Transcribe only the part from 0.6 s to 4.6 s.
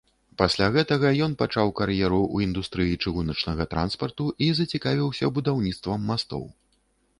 гэтага ён пачаў кар'еру ў індустрыі чыгуначнага транспарту і